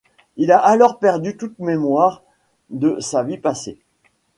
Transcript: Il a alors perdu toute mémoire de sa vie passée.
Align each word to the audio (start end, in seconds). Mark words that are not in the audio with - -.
Il 0.35 0.51
a 0.51 0.57
alors 0.57 0.97
perdu 0.97 1.37
toute 1.37 1.59
mémoire 1.59 2.23
de 2.71 2.99
sa 2.99 3.21
vie 3.21 3.37
passée. 3.37 3.77